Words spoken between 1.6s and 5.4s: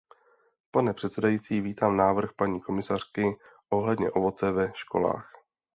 vítám návrh paní komisařky ohledně ovoce ve školách.